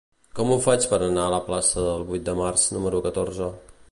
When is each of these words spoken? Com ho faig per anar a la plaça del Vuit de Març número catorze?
Com 0.37 0.53
ho 0.53 0.55
faig 0.67 0.87
per 0.93 0.99
anar 1.07 1.25
a 1.25 1.33
la 1.33 1.41
plaça 1.51 1.85
del 1.89 2.07
Vuit 2.09 2.25
de 2.31 2.37
Març 2.41 2.65
número 2.79 3.05
catorze? 3.09 3.51